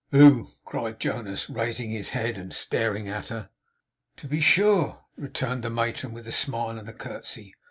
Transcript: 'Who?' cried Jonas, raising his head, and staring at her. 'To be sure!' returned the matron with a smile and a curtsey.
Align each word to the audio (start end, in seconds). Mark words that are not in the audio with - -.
'Who?' 0.11 0.47
cried 0.65 0.99
Jonas, 0.99 1.47
raising 1.47 1.91
his 1.91 2.09
head, 2.09 2.35
and 2.35 2.51
staring 2.51 3.07
at 3.07 3.27
her. 3.27 3.51
'To 4.17 4.27
be 4.27 4.39
sure!' 4.41 5.05
returned 5.15 5.63
the 5.63 5.69
matron 5.69 6.11
with 6.11 6.27
a 6.27 6.31
smile 6.31 6.79
and 6.79 6.89
a 6.89 6.93
curtsey. 6.93 7.53